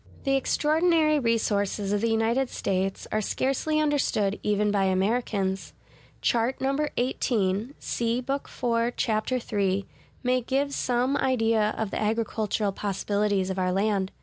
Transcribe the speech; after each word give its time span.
The 0.23 0.35
extraordinary 0.35 1.19
resources 1.19 1.93
of 1.93 2.01
the 2.01 2.09
United 2.09 2.49
States 2.49 3.05
are 3.11 3.21
scarcely 3.21 3.79
understood 3.79 4.39
even 4.41 4.71
by 4.71 4.85
Americans. 4.85 5.73
Chart 6.23 6.59
No. 6.59 6.73
XVIII 6.75 7.75
(see 7.77 8.19
Book 8.19 8.49
IV, 8.51 8.95
Chap. 8.95 9.31
III) 9.31 9.85
may 10.23 10.41
give 10.41 10.73
some 10.73 11.15
idea 11.17 11.75
of 11.77 11.91
the 11.91 12.01
agricultural 12.01 12.71
possibilities 12.71 13.51
of 13.51 13.59
our 13.59 13.71
land. 13.71 14.11